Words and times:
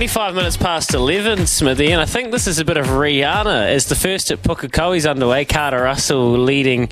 25 0.00 0.34
minutes 0.34 0.56
past 0.56 0.94
11, 0.94 1.46
Smithy, 1.46 1.92
and 1.92 2.00
I 2.00 2.06
think 2.06 2.30
this 2.30 2.46
is 2.46 2.58
a 2.58 2.64
bit 2.64 2.78
of 2.78 2.86
Rihanna 2.86 3.68
as 3.68 3.84
the 3.84 3.94
first 3.94 4.30
at 4.30 4.42
Pukekohe's 4.42 5.04
underway. 5.04 5.44
Carter 5.44 5.82
Russell 5.82 6.38
leading 6.38 6.88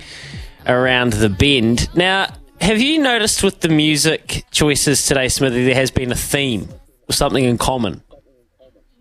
around 0.67 1.15
the 1.15 1.31
bend. 1.31 1.89
Now, 1.97 2.31
have 2.61 2.83
you 2.83 2.99
noticed 2.99 3.43
with 3.43 3.61
the 3.61 3.71
music 3.71 4.45
choices 4.51 5.07
today, 5.07 5.31
Smithy, 5.31 5.65
there 5.65 5.75
has 5.75 5.91
been 5.91 6.13
a 6.13 6.15
theme 6.15 6.69
or 7.09 7.15
something 7.15 7.45
in 7.45 7.57
common? 7.57 8.03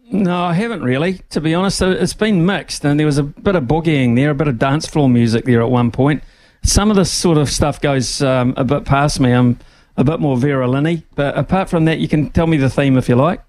No, 0.09 0.41
I 0.41 0.53
haven't 0.53 0.83
really. 0.83 1.19
To 1.31 1.41
be 1.41 1.53
honest, 1.53 1.81
it's 1.81 2.13
been 2.13 2.45
mixed, 2.45 2.85
and 2.85 2.97
there 2.97 3.05
was 3.05 3.17
a 3.17 3.23
bit 3.23 3.57
of 3.57 3.65
boogieing 3.65 4.15
there, 4.15 4.29
a 4.29 4.35
bit 4.35 4.47
of 4.47 4.57
dance 4.57 4.87
floor 4.87 5.09
music 5.09 5.43
there 5.43 5.61
at 5.61 5.69
one 5.69 5.91
point. 5.91 6.23
Some 6.63 6.89
of 6.89 6.95
this 6.95 7.11
sort 7.11 7.37
of 7.37 7.49
stuff 7.49 7.81
goes 7.81 8.21
um, 8.21 8.53
a 8.55 8.63
bit 8.63 8.85
past 8.85 9.19
me. 9.19 9.33
I'm 9.33 9.59
a 9.97 10.05
bit 10.05 10.21
more 10.21 10.37
Vera 10.37 10.65
Linney, 10.65 11.03
but 11.15 11.37
apart 11.37 11.67
from 11.67 11.83
that, 11.83 11.99
you 11.99 12.07
can 12.07 12.29
tell 12.29 12.47
me 12.47 12.55
the 12.55 12.69
theme 12.69 12.97
if 12.97 13.09
you 13.09 13.17
like. 13.17 13.41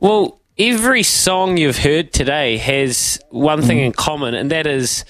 Well, 0.00 0.40
every 0.56 1.02
song 1.02 1.56
you've 1.56 1.78
heard 1.78 2.12
today 2.12 2.56
has 2.58 3.18
one 3.30 3.62
thing 3.62 3.80
in 3.80 3.90
common, 3.90 4.34
and 4.34 4.48
that 4.52 4.64
is 4.64 5.04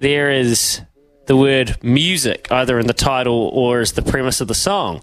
there 0.00 0.32
is 0.32 0.80
the 1.26 1.36
word 1.36 1.76
music 1.84 2.50
either 2.50 2.80
in 2.80 2.88
the 2.88 2.92
title 2.92 3.50
or 3.52 3.78
as 3.78 3.92
the 3.92 4.02
premise 4.02 4.40
of 4.40 4.48
the 4.48 4.54
song, 4.54 5.00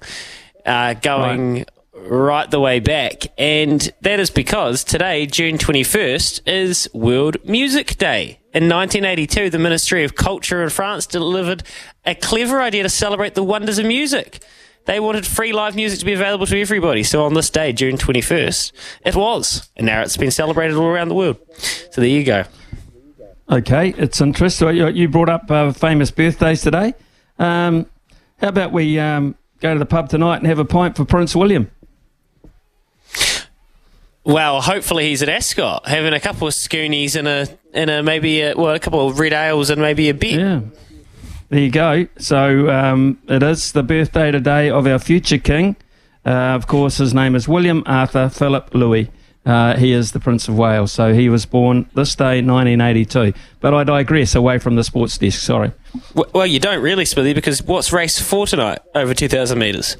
uh, 0.65 0.93
going 0.95 1.65
right. 1.93 2.51
the 2.51 2.59
way 2.59 2.81
back. 2.81 3.27
And 3.37 3.89
that 4.01 4.19
is 4.19 4.29
because 4.29 4.83
today, 4.83 5.25
June 5.25 5.57
21st, 5.57 6.41
is 6.45 6.89
World 6.93 7.37
Music 7.45 7.97
Day. 7.97 8.41
In 8.53 8.67
1982, 8.67 9.51
the 9.51 9.57
Ministry 9.57 10.03
of 10.03 10.15
Culture 10.15 10.61
in 10.61 10.69
France 10.69 11.07
delivered 11.07 11.63
a 12.05 12.13
clever 12.13 12.61
idea 12.61 12.83
to 12.83 12.89
celebrate 12.89 13.35
the 13.35 13.43
wonders 13.43 13.77
of 13.77 13.85
music. 13.85 14.43
They 14.89 14.99
wanted 14.99 15.27
free 15.27 15.53
live 15.53 15.75
music 15.75 15.99
to 15.99 16.05
be 16.05 16.13
available 16.13 16.47
to 16.47 16.59
everybody. 16.59 17.03
So 17.03 17.23
on 17.23 17.35
this 17.35 17.51
day, 17.51 17.73
June 17.73 17.95
21st, 17.95 18.71
it 19.05 19.15
was. 19.15 19.69
And 19.75 19.85
now 19.85 20.01
it's 20.01 20.17
been 20.17 20.31
celebrated 20.31 20.77
all 20.77 20.87
around 20.87 21.09
the 21.09 21.13
world. 21.13 21.37
So 21.91 22.01
there 22.01 22.09
you 22.09 22.23
go. 22.23 22.45
Okay, 23.51 23.93
it's 23.95 24.19
interesting. 24.19 24.75
You 24.95 25.07
brought 25.07 25.29
up 25.29 25.51
uh, 25.51 25.73
famous 25.73 26.09
birthdays 26.09 26.63
today. 26.63 26.95
Um, 27.37 27.85
how 28.37 28.47
about 28.47 28.71
we 28.71 28.97
um, 28.97 29.35
go 29.59 29.73
to 29.73 29.77
the 29.77 29.85
pub 29.85 30.09
tonight 30.09 30.37
and 30.37 30.47
have 30.47 30.57
a 30.57 30.65
pint 30.65 30.97
for 30.97 31.05
Prince 31.05 31.35
William? 31.35 31.69
Well, 34.23 34.59
hopefully 34.59 35.09
he's 35.09 35.21
at 35.21 35.29
Ascot 35.29 35.87
having 35.87 36.13
a 36.13 36.19
couple 36.19 36.47
of 36.47 36.55
schoonies 36.55 37.15
and 37.15 37.27
a 37.27 37.47
and 37.75 37.91
a 37.91 38.01
maybe 38.01 38.41
a, 38.41 38.55
well 38.55 38.73
a 38.73 38.79
couple 38.79 39.07
of 39.07 39.19
red 39.19 39.33
ales 39.33 39.69
and 39.69 39.79
maybe 39.79 40.09
a 40.09 40.15
beer. 40.15 40.39
Yeah. 40.39 40.61
There 41.49 41.59
you 41.59 41.71
go. 41.71 42.07
So 42.17 42.69
um, 42.69 43.19
it 43.27 43.41
is 43.41 43.71
the 43.71 43.83
birthday 43.83 44.31
today 44.31 44.69
of 44.69 44.85
our 44.85 44.99
future 44.99 45.39
king. 45.39 45.75
Uh, 46.25 46.29
of 46.29 46.67
course, 46.67 46.97
his 46.97 47.13
name 47.13 47.35
is 47.35 47.47
William 47.47 47.83
Arthur 47.85 48.29
Philip 48.29 48.73
Louis. 48.75 49.09
Uh, 49.45 49.75
he 49.77 49.93
is 49.93 50.11
the 50.11 50.19
Prince 50.19 50.47
of 50.47 50.57
Wales. 50.57 50.91
So 50.91 51.13
he 51.13 51.27
was 51.27 51.45
born 51.47 51.89
this 51.95 52.13
day, 52.13 52.41
1982. 52.43 53.33
But 53.61 53.73
I 53.73 53.83
digress 53.83 54.35
away 54.35 54.59
from 54.59 54.75
the 54.75 54.83
sports 54.83 55.17
desk. 55.17 55.39
Sorry. 55.41 55.71
Well, 56.33 56.45
you 56.45 56.59
don't 56.59 56.83
really, 56.83 57.05
Smithy, 57.05 57.33
because 57.33 57.63
what's 57.63 57.91
race 57.91 58.21
four 58.21 58.45
tonight 58.45 58.79
over 58.93 59.15
two 59.15 59.27
thousand 59.27 59.57
metres? 59.57 59.97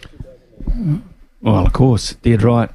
Well, 1.42 1.66
of 1.66 1.74
course, 1.74 2.14
dead 2.16 2.44
right. 2.44 2.70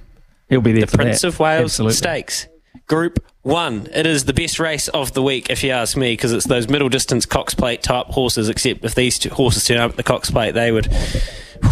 He'll 0.49 0.63
be 0.63 0.73
there 0.73 0.87
for 0.87 0.97
The 0.97 1.03
Prince 1.05 1.21
that. 1.21 1.29
of 1.29 1.39
Wales 1.39 1.65
Absolutely. 1.73 1.95
Stakes, 1.97 2.49
Group 2.89 3.25
One. 3.45 3.89
It 3.95 4.07
is 4.07 4.25
the 4.25 4.33
best 4.33 4.59
race 4.59 4.89
of 4.89 5.13
the 5.13 5.23
week, 5.23 5.51
if 5.51 5.63
you 5.63 5.71
ask 5.71 5.99
me, 5.99 6.15
because 6.15 6.33
it's 6.33 6.47
those 6.47 6.67
middle 6.67 6.89
distance 6.89 7.27
Cox 7.27 7.55
Plate 7.55 7.83
type 7.83 8.07
horses. 8.07 8.49
Except 8.49 8.83
if 8.83 8.95
these 8.95 9.23
horses 9.25 9.67
turn 9.67 9.77
up 9.77 9.91
at 9.91 9.97
the 9.99 10.03
Cox 10.03 10.31
Plate, 10.31 10.53
they 10.53 10.73
would. 10.73 10.89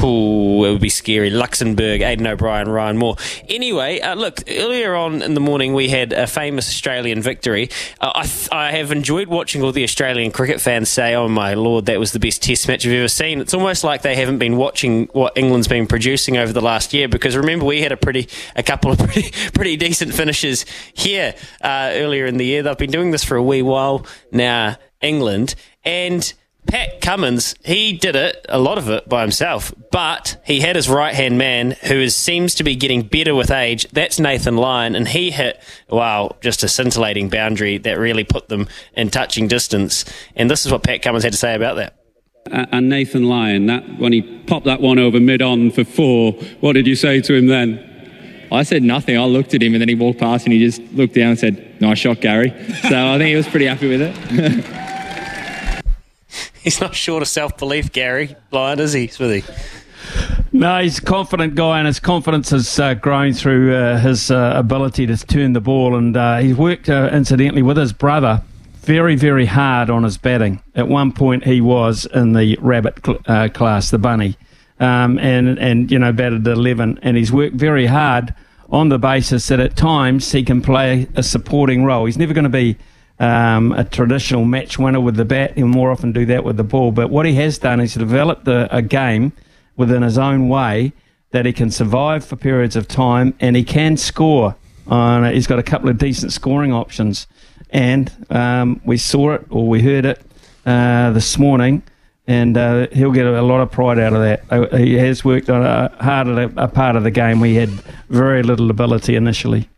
Ooh, 0.02 0.64
it 0.64 0.72
would 0.72 0.80
be 0.80 0.88
scary. 0.88 1.30
Luxembourg, 1.30 2.02
Aidan 2.02 2.26
O'Brien, 2.26 2.68
Ryan 2.68 2.98
Moore. 2.98 3.16
Anyway, 3.48 4.00
uh, 4.00 4.14
look, 4.14 4.40
earlier 4.48 4.94
on 4.94 5.22
in 5.22 5.34
the 5.34 5.40
morning 5.40 5.74
we 5.74 5.88
had 5.88 6.12
a 6.12 6.26
famous 6.26 6.68
Australian 6.68 7.22
victory. 7.22 7.70
Uh, 8.00 8.10
I, 8.14 8.22
th- 8.24 8.48
I 8.50 8.72
have 8.72 8.90
enjoyed 8.90 9.28
watching 9.28 9.62
all 9.62 9.70
the 9.70 9.84
Australian 9.84 10.32
cricket 10.32 10.60
fans 10.60 10.88
say, 10.88 11.14
oh 11.14 11.28
my 11.28 11.54
lord, 11.54 11.86
that 11.86 12.00
was 12.00 12.12
the 12.12 12.18
best 12.18 12.42
test 12.42 12.66
match 12.66 12.84
I've 12.84 12.92
ever 12.92 13.08
seen. 13.08 13.40
It's 13.40 13.54
almost 13.54 13.84
like 13.84 14.02
they 14.02 14.16
haven't 14.16 14.38
been 14.38 14.56
watching 14.56 15.06
what 15.12 15.36
England's 15.36 15.68
been 15.68 15.86
producing 15.86 16.36
over 16.36 16.52
the 16.52 16.60
last 16.60 16.92
year 16.92 17.06
because 17.06 17.36
remember 17.36 17.64
we 17.64 17.82
had 17.82 17.92
a 17.92 17.96
pretty, 17.96 18.28
a 18.56 18.62
couple 18.62 18.90
of 18.90 18.98
pretty, 18.98 19.30
pretty 19.52 19.76
decent 19.76 20.14
finishes 20.14 20.64
here 20.94 21.34
uh, 21.60 21.90
earlier 21.92 22.26
in 22.26 22.38
the 22.38 22.44
year. 22.44 22.62
They've 22.62 22.76
been 22.76 22.90
doing 22.90 23.12
this 23.12 23.22
for 23.22 23.36
a 23.36 23.42
wee 23.42 23.62
while 23.62 24.04
now, 24.32 24.76
England. 25.00 25.54
And 25.84 26.32
Pat 26.66 27.00
Cummins, 27.00 27.54
he 27.64 27.92
did 27.92 28.16
it, 28.16 28.46
a 28.48 28.58
lot 28.58 28.78
of 28.78 28.88
it 28.88 29.08
by 29.08 29.22
himself, 29.22 29.74
but 29.90 30.40
he 30.44 30.60
had 30.60 30.76
his 30.76 30.88
right 30.88 31.14
hand 31.14 31.36
man 31.36 31.72
who 31.82 31.94
is, 31.96 32.16
seems 32.16 32.54
to 32.54 32.64
be 32.64 32.76
getting 32.76 33.02
better 33.02 33.34
with 33.34 33.50
age. 33.50 33.86
That's 33.92 34.18
Nathan 34.18 34.56
Lyon, 34.56 34.94
and 34.94 35.08
he 35.08 35.30
hit, 35.30 35.60
wow, 35.90 36.36
just 36.40 36.62
a 36.62 36.68
scintillating 36.68 37.28
boundary 37.28 37.78
that 37.78 37.98
really 37.98 38.24
put 38.24 38.48
them 38.48 38.68
in 38.94 39.10
touching 39.10 39.48
distance. 39.48 40.04
And 40.36 40.50
this 40.50 40.64
is 40.64 40.72
what 40.72 40.82
Pat 40.82 41.02
Cummins 41.02 41.24
had 41.24 41.32
to 41.32 41.38
say 41.38 41.54
about 41.54 41.76
that. 41.76 41.96
Uh, 42.50 42.66
and 42.72 42.88
Nathan 42.88 43.28
Lyon, 43.28 43.66
that 43.66 43.98
when 43.98 44.12
he 44.12 44.22
popped 44.22 44.66
that 44.66 44.80
one 44.80 44.98
over 44.98 45.20
mid 45.20 45.42
on 45.42 45.70
for 45.70 45.84
four, 45.84 46.32
what 46.60 46.72
did 46.72 46.86
you 46.86 46.96
say 46.96 47.20
to 47.20 47.34
him 47.34 47.46
then? 47.48 47.88
I 48.50 48.64
said 48.64 48.82
nothing. 48.82 49.18
I 49.18 49.24
looked 49.24 49.54
at 49.54 49.62
him 49.62 49.74
and 49.74 49.80
then 49.80 49.88
he 49.88 49.94
walked 49.94 50.20
past 50.20 50.44
and 50.44 50.52
he 50.52 50.58
just 50.58 50.82
looked 50.92 51.14
down 51.14 51.30
and 51.30 51.38
said, 51.38 51.80
Nice 51.80 51.98
shot, 51.98 52.20
Gary. 52.20 52.50
So 52.82 53.08
I 53.08 53.16
think 53.16 53.28
he 53.28 53.36
was 53.36 53.48
pretty 53.48 53.66
happy 53.66 53.88
with 53.88 54.02
it. 54.02 54.88
He's 56.62 56.80
not 56.80 56.94
short 56.94 57.22
of 57.22 57.28
self 57.28 57.56
belief, 57.58 57.92
Gary 57.92 58.36
Lyon, 58.50 58.78
is 58.78 58.92
he, 58.92 59.08
Smithy? 59.08 59.44
No, 60.52 60.82
he's 60.82 60.98
a 60.98 61.02
confident 61.02 61.54
guy, 61.54 61.78
and 61.78 61.86
his 61.86 61.98
confidence 61.98 62.50
has 62.50 62.78
uh, 62.78 62.94
grown 62.94 63.32
through 63.32 63.74
uh, 63.74 63.98
his 63.98 64.30
uh, 64.30 64.52
ability 64.54 65.06
to 65.06 65.16
turn 65.16 65.54
the 65.54 65.60
ball. 65.60 65.96
And 65.96 66.16
uh, 66.16 66.38
he's 66.38 66.56
worked, 66.56 66.88
uh, 66.88 67.08
incidentally, 67.12 67.62
with 67.62 67.76
his 67.76 67.92
brother 67.92 68.42
very, 68.82 69.14
very 69.14 69.46
hard 69.46 69.90
on 69.90 70.02
his 70.02 70.18
batting. 70.18 70.60
At 70.74 70.88
one 70.88 71.12
point, 71.12 71.44
he 71.44 71.60
was 71.60 72.06
in 72.06 72.32
the 72.32 72.58
rabbit 72.60 72.98
cl- 73.04 73.20
uh, 73.26 73.48
class, 73.48 73.90
the 73.90 73.98
bunny, 73.98 74.36
um, 74.80 75.18
and 75.18 75.58
and 75.58 75.90
you 75.90 75.98
know 75.98 76.12
batted 76.12 76.46
at 76.46 76.56
eleven. 76.56 76.98
And 77.02 77.16
he's 77.16 77.32
worked 77.32 77.54
very 77.54 77.86
hard 77.86 78.34
on 78.70 78.88
the 78.88 78.98
basis 78.98 79.46
that 79.48 79.60
at 79.60 79.76
times 79.76 80.32
he 80.32 80.42
can 80.42 80.62
play 80.62 81.06
a 81.14 81.22
supporting 81.22 81.84
role. 81.84 82.06
He's 82.06 82.18
never 82.18 82.34
going 82.34 82.44
to 82.44 82.50
be 82.50 82.76
um, 83.18 83.72
a 83.72 83.84
traditional 83.84 84.44
match 84.44 84.78
winner 84.78 85.00
with 85.00 85.16
the 85.16 85.24
bat. 85.24 85.56
He'll 85.56 85.66
more 85.68 85.90
often 85.90 86.12
do 86.12 86.26
that 86.26 86.44
with 86.44 86.56
the 86.56 86.64
ball. 86.64 86.92
But 86.92 87.10
what 87.10 87.26
he 87.26 87.34
has 87.34 87.58
done 87.58 87.80
is 87.80 87.94
developed 87.94 88.48
a, 88.48 88.74
a 88.74 88.82
game 88.82 89.32
within 89.76 90.02
his 90.02 90.18
own 90.18 90.48
way 90.48 90.92
that 91.30 91.46
he 91.46 91.52
can 91.52 91.70
survive 91.70 92.24
for 92.24 92.36
periods 92.36 92.76
of 92.76 92.86
time 92.88 93.34
and 93.40 93.56
he 93.56 93.64
can 93.64 93.96
score. 93.96 94.56
On 94.88 95.24
he's 95.32 95.46
got 95.46 95.58
a 95.58 95.62
couple 95.62 95.88
of 95.88 95.96
decent 95.96 96.32
scoring 96.32 96.72
options, 96.72 97.28
and 97.70 98.10
um, 98.30 98.80
we 98.84 98.96
saw 98.96 99.32
it 99.34 99.46
or 99.48 99.68
we 99.68 99.80
heard 99.80 100.04
it 100.04 100.20
uh, 100.66 101.12
this 101.12 101.38
morning. 101.38 101.82
And 102.26 102.56
uh, 102.56 102.86
he'll 102.92 103.10
get 103.10 103.26
a 103.26 103.42
lot 103.42 103.60
of 103.60 103.72
pride 103.72 103.98
out 103.98 104.12
of 104.12 104.20
that. 104.20 104.44
Uh, 104.48 104.76
He 104.76 104.94
has 104.94 105.24
worked 105.24 105.50
on 105.50 105.62
a, 105.64 105.88
hard 106.00 106.28
at 106.28 106.38
a, 106.38 106.64
a 106.64 106.68
part 106.68 106.94
of 106.94 107.02
the 107.02 107.10
game. 107.10 107.40
We 107.40 107.56
had 107.56 107.68
very 108.08 108.44
little 108.44 108.70
ability 108.70 109.16
initially. 109.16 109.68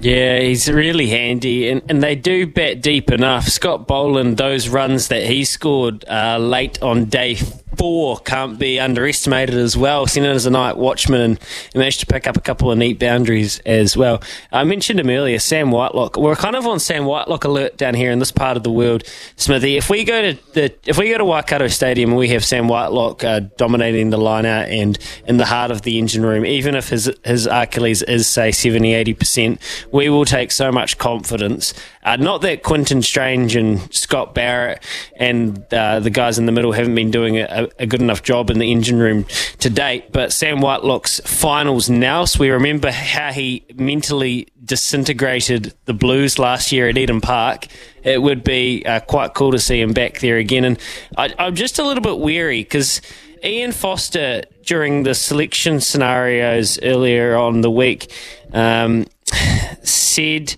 Yeah, 0.00 0.38
he's 0.38 0.70
really 0.70 1.08
handy, 1.08 1.68
and, 1.68 1.82
and 1.88 2.02
they 2.02 2.14
do 2.14 2.46
bat 2.46 2.80
deep 2.80 3.10
enough. 3.10 3.48
Scott 3.48 3.86
Boland, 3.86 4.36
those 4.36 4.68
runs 4.68 5.08
that 5.08 5.24
he 5.26 5.44
scored 5.44 6.04
uh, 6.08 6.38
late 6.38 6.80
on 6.82 7.06
day 7.06 7.38
four 7.80 8.18
can't 8.18 8.58
be 8.58 8.78
underestimated 8.78 9.54
as 9.54 9.74
well. 9.74 10.06
Seen 10.06 10.24
it 10.24 10.28
as 10.28 10.44
a 10.44 10.50
night 10.50 10.76
watchman 10.76 11.22
and 11.22 11.40
managed 11.74 12.00
to 12.00 12.06
pick 12.06 12.26
up 12.26 12.36
a 12.36 12.40
couple 12.40 12.70
of 12.70 12.76
neat 12.76 12.98
boundaries 12.98 13.58
as 13.60 13.96
well. 13.96 14.22
I 14.52 14.64
mentioned 14.64 15.00
him 15.00 15.08
earlier, 15.08 15.38
Sam 15.38 15.70
Whitelock. 15.70 16.18
We're 16.18 16.36
kind 16.36 16.56
of 16.56 16.66
on 16.66 16.78
Sam 16.78 17.06
Whitelock 17.06 17.44
alert 17.44 17.78
down 17.78 17.94
here 17.94 18.10
in 18.10 18.18
this 18.18 18.32
part 18.32 18.58
of 18.58 18.64
the 18.64 18.70
world, 18.70 19.04
Smithy. 19.36 19.78
If 19.78 19.88
we 19.88 20.04
go 20.04 20.20
to 20.20 20.52
the 20.52 20.74
if 20.84 20.98
we 20.98 21.08
go 21.08 21.16
to 21.16 21.24
Waikato 21.24 21.68
Stadium 21.68 22.14
we 22.16 22.28
have 22.28 22.44
Sam 22.44 22.68
Whitelock 22.68 23.24
uh, 23.24 23.40
dominating 23.56 24.10
the 24.10 24.18
line 24.18 24.44
out 24.44 24.68
and 24.68 24.98
in 25.26 25.38
the 25.38 25.46
heart 25.46 25.70
of 25.70 25.80
the 25.80 25.98
engine 25.98 26.22
room, 26.22 26.44
even 26.44 26.74
if 26.74 26.90
his 26.90 27.10
his 27.24 27.46
Achilles 27.46 28.02
is 28.02 28.26
say 28.26 28.52
70 28.52 28.92
80 28.92 29.14
percent, 29.14 29.86
we 29.90 30.10
will 30.10 30.26
take 30.26 30.52
so 30.52 30.70
much 30.70 30.98
confidence. 30.98 31.72
Uh, 32.02 32.16
not 32.16 32.40
that 32.40 32.62
Quinten 32.62 33.04
Strange 33.04 33.56
and 33.56 33.92
Scott 33.92 34.34
Barrett 34.34 34.82
and 35.16 35.62
uh, 35.72 36.00
the 36.00 36.08
guys 36.08 36.38
in 36.38 36.46
the 36.46 36.52
middle 36.52 36.72
haven't 36.72 36.94
been 36.94 37.10
doing 37.10 37.38
a, 37.38 37.68
a 37.78 37.86
good 37.86 38.00
enough 38.00 38.22
job 38.22 38.48
in 38.48 38.58
the 38.58 38.72
engine 38.72 38.98
room 38.98 39.26
to 39.58 39.68
date, 39.68 40.10
but 40.10 40.32
Sam 40.32 40.60
Whitelock's 40.60 41.20
finals 41.20 41.90
now. 41.90 42.24
So 42.24 42.40
we 42.40 42.50
remember 42.50 42.90
how 42.90 43.32
he 43.32 43.66
mentally 43.74 44.48
disintegrated 44.64 45.74
the 45.84 45.92
Blues 45.92 46.38
last 46.38 46.72
year 46.72 46.88
at 46.88 46.96
Eden 46.96 47.20
Park. 47.20 47.66
It 48.02 48.22
would 48.22 48.44
be 48.44 48.82
uh, 48.86 49.00
quite 49.00 49.34
cool 49.34 49.52
to 49.52 49.58
see 49.58 49.80
him 49.80 49.92
back 49.92 50.20
there 50.20 50.38
again. 50.38 50.64
And 50.64 50.78
I, 51.18 51.34
I'm 51.38 51.54
just 51.54 51.78
a 51.78 51.82
little 51.84 52.02
bit 52.02 52.18
weary 52.18 52.62
because 52.62 53.02
Ian 53.44 53.72
Foster, 53.72 54.42
during 54.64 55.02
the 55.02 55.14
selection 55.14 55.80
scenarios 55.80 56.78
earlier 56.82 57.36
on 57.36 57.60
the 57.60 57.70
week, 57.70 58.10
um, 58.54 59.06
said 59.82 60.56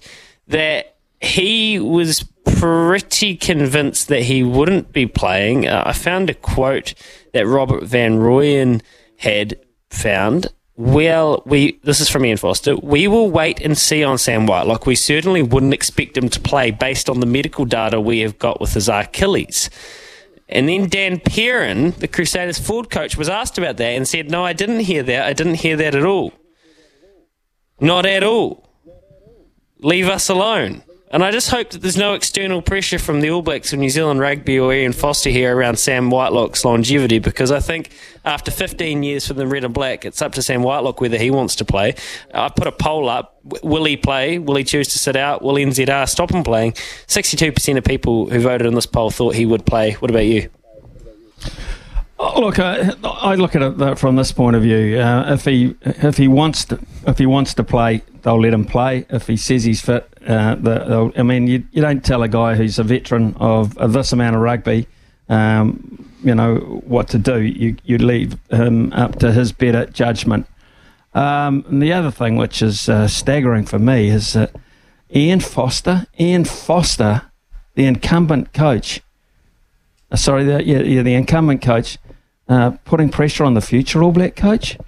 that 0.48 0.91
he 1.22 1.78
was 1.78 2.24
pretty 2.44 3.36
convinced 3.36 4.08
that 4.08 4.22
he 4.22 4.42
wouldn't 4.42 4.92
be 4.92 5.06
playing. 5.06 5.69
Uh, 5.69 5.84
I 5.86 5.92
found 5.92 6.28
a 6.28 6.34
quote 6.34 6.94
that 7.32 7.46
Robert 7.46 7.84
Van 7.84 8.19
Rooyen 8.19 8.82
had 9.19 9.58
found. 9.90 10.48
Well, 10.76 11.42
we 11.46 11.78
this 11.84 12.00
is 12.00 12.08
from 12.08 12.24
Ian 12.24 12.38
Foster. 12.38 12.76
We 12.76 13.06
will 13.06 13.30
wait 13.30 13.60
and 13.60 13.78
see 13.78 14.02
on 14.02 14.19
Sam 14.19 14.46
Whitelock. 14.46 14.86
We 14.86 14.96
certainly 14.96 15.42
wouldn't 15.42 15.74
expect 15.74 16.16
him 16.16 16.28
to 16.28 16.40
play 16.40 16.70
based 16.70 17.08
on 17.08 17.20
the 17.20 17.26
medical 17.26 17.64
data 17.64 18.00
we 18.00 18.20
have 18.20 18.38
got 18.38 18.60
with 18.60 18.74
his 18.74 18.88
Achilles. 18.88 19.70
And 20.48 20.69
then 20.69 20.88
Dan 20.88 21.20
Perrin, 21.20 21.92
the 21.92 22.08
Crusaders 22.08 22.58
forward 22.58 22.90
coach, 22.90 23.16
was 23.16 23.28
asked 23.28 23.58
about 23.58 23.76
that 23.76 23.90
and 23.90 24.08
said, 24.08 24.30
No, 24.30 24.44
I 24.44 24.54
didn't 24.54 24.80
hear 24.80 25.02
that. 25.04 25.24
I 25.24 25.32
didn't 25.34 25.54
hear 25.54 25.76
that 25.76 25.94
at 25.94 26.04
all. 26.04 26.32
Not 27.80 28.06
at 28.06 28.24
all. 28.24 28.69
Leave 29.78 30.08
us 30.08 30.28
alone. 30.28 30.82
And 31.12 31.22
I 31.22 31.30
just 31.30 31.50
hope 31.50 31.68
that 31.70 31.82
there's 31.82 31.98
no 31.98 32.14
external 32.14 32.62
pressure 32.62 32.98
from 32.98 33.20
the 33.20 33.30
All 33.30 33.42
Blacks 33.42 33.74
or 33.74 33.76
New 33.76 33.90
Zealand 33.90 34.18
Rugby 34.18 34.58
or 34.58 34.72
Ian 34.72 34.94
Foster 34.94 35.28
here 35.28 35.54
around 35.54 35.78
Sam 35.78 36.08
Whitelock's 36.08 36.64
longevity 36.64 37.18
because 37.18 37.52
I 37.52 37.60
think 37.60 37.90
after 38.24 38.50
15 38.50 39.02
years 39.02 39.26
for 39.26 39.34
the 39.34 39.46
Red 39.46 39.62
and 39.64 39.74
Black, 39.74 40.06
it's 40.06 40.22
up 40.22 40.32
to 40.32 40.42
Sam 40.42 40.62
Whitelock 40.62 41.02
whether 41.02 41.18
he 41.18 41.30
wants 41.30 41.54
to 41.56 41.66
play. 41.66 41.96
I 42.32 42.48
put 42.48 42.66
a 42.66 42.72
poll 42.72 43.10
up. 43.10 43.38
Will 43.62 43.84
he 43.84 43.98
play? 43.98 44.38
Will 44.38 44.56
he 44.56 44.64
choose 44.64 44.88
to 44.88 44.98
sit 44.98 45.14
out? 45.14 45.42
Will 45.42 45.56
NZR 45.56 46.08
stop 46.08 46.30
him 46.30 46.42
playing? 46.42 46.72
62% 46.72 47.76
of 47.76 47.84
people 47.84 48.30
who 48.30 48.40
voted 48.40 48.66
in 48.66 48.74
this 48.74 48.86
poll 48.86 49.10
thought 49.10 49.34
he 49.34 49.44
would 49.44 49.66
play. 49.66 49.92
What 49.92 50.10
about 50.10 50.24
you? 50.24 50.48
Look, 52.36 52.58
uh, 52.58 52.94
I 53.04 53.34
look 53.34 53.54
at 53.54 53.62
it 53.62 53.98
from 53.98 54.16
this 54.16 54.32
point 54.32 54.56
of 54.56 54.62
view. 54.62 54.98
Uh, 54.98 55.34
if 55.34 55.44
he 55.44 55.74
if 55.82 56.16
he 56.16 56.28
wants 56.28 56.64
to 56.66 56.78
if 57.06 57.18
he 57.18 57.26
wants 57.26 57.52
to 57.54 57.64
play, 57.64 58.02
they'll 58.22 58.40
let 58.40 58.54
him 58.54 58.64
play. 58.64 59.04
If 59.10 59.26
he 59.26 59.36
says 59.36 59.64
he's 59.64 59.82
fit, 59.82 60.08
uh, 60.26 60.54
the, 60.56 61.12
I 61.16 61.22
mean, 61.22 61.46
you, 61.46 61.64
you 61.72 61.82
don't 61.82 62.04
tell 62.04 62.22
a 62.22 62.28
guy 62.28 62.54
who's 62.54 62.78
a 62.78 62.84
veteran 62.84 63.34
of, 63.38 63.76
of 63.78 63.92
this 63.92 64.12
amount 64.12 64.36
of 64.36 64.42
rugby, 64.42 64.86
um, 65.28 66.08
you 66.22 66.34
know 66.34 66.56
what 66.84 67.08
to 67.08 67.19
do. 67.19 67.40
You 67.40 67.76
you 67.84 67.98
leave 67.98 68.36
him 68.50 68.92
up 68.92 69.19
to 69.20 69.32
his 69.32 69.52
better 69.52 69.86
judgment. 69.86 70.46
Um, 71.14 71.64
and 71.69 71.82
the 71.82 71.92
other 71.92 72.10
thing, 72.10 72.36
which 72.36 72.62
is 72.62 72.88
uh, 72.88 73.08
staggering 73.08 73.66
for 73.66 73.78
me, 73.78 74.08
is 74.08 74.32
that 74.32 74.54
Ian 75.14 75.40
Foster, 75.40 76.06
Ian 76.19 76.44
Foster, 76.44 77.22
the 77.74 77.86
incumbent 77.86 78.52
coach. 78.52 79.00
Uh, 80.10 80.16
sorry, 80.16 80.44
the, 80.44 80.64
yeah, 80.64 80.80
yeah, 80.80 81.02
the 81.02 81.14
incumbent 81.14 81.60
coach 81.60 81.98
uh, 82.48 82.72
putting 82.84 83.08
pressure 83.08 83.44
on 83.44 83.54
the 83.54 83.60
future 83.60 84.02
All 84.02 84.12
Black 84.12 84.36
coach? 84.36 84.78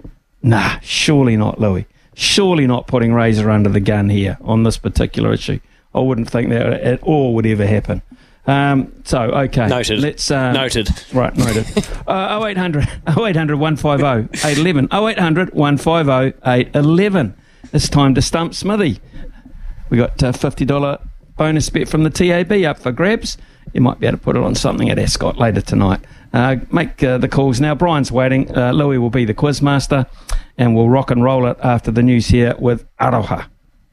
Nah, 0.41 0.79
surely 0.81 1.35
not, 1.35 1.59
Louis. 1.59 1.85
Surely 2.15 2.65
not 2.65 2.87
putting 2.87 3.13
Razor 3.13 3.51
under 3.51 3.69
the 3.69 3.79
gun 3.79 4.09
here 4.09 4.37
on 4.41 4.63
this 4.63 4.77
particular 4.77 5.33
issue. 5.33 5.59
I 5.93 5.99
wouldn't 5.99 6.29
think 6.29 6.49
that 6.49 6.65
at 6.65 7.03
all 7.03 7.35
would 7.35 7.45
ever 7.45 7.67
happen. 7.67 8.01
Um, 8.47 8.91
so, 9.03 9.21
okay. 9.21 9.67
Noted. 9.67 9.99
Let's, 9.99 10.29
uh, 10.29 10.51
Noted. 10.51 10.89
Right, 11.13 11.35
noted. 11.35 11.65
uh, 12.07 12.43
0800, 12.45 12.87
0800 13.07 13.55
150 13.55 14.47
811. 14.47 14.89
0800 14.91 15.53
150 15.53 16.37
811. 16.45 17.33
It's 17.73 17.89
time 17.89 18.13
to 18.15 18.21
stump 18.21 18.53
Smithy. 18.53 18.99
We 19.89 19.97
got 19.97 20.21
a 20.21 20.31
$50 20.31 21.07
bonus 21.37 21.69
bet 21.69 21.89
from 21.89 22.03
the 22.03 22.09
TAB 22.09 22.51
up 22.63 22.79
for 22.79 22.91
grabs. 22.91 23.37
You 23.73 23.81
might 23.81 23.99
be 23.99 24.07
able 24.07 24.17
to 24.17 24.23
put 24.23 24.35
it 24.35 24.43
on 24.43 24.55
something 24.55 24.89
at 24.89 24.99
Ascot 24.99 25.37
later 25.37 25.61
tonight. 25.61 25.99
Uh, 26.33 26.57
make 26.71 27.01
uh, 27.03 27.17
the 27.17 27.27
calls 27.27 27.59
now. 27.59 27.75
Brian's 27.75 28.11
waiting. 28.11 28.55
Uh, 28.55 28.71
Louis 28.71 28.97
will 28.97 29.09
be 29.09 29.25
the 29.25 29.33
quiz 29.33 29.61
master, 29.61 30.05
and 30.57 30.75
we'll 30.75 30.89
rock 30.89 31.11
and 31.11 31.23
roll 31.23 31.45
it 31.47 31.57
after 31.61 31.91
the 31.91 32.03
news 32.03 32.27
here 32.27 32.55
with 32.59 32.85
Aroha. 32.97 33.47